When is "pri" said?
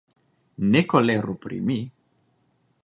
1.45-1.61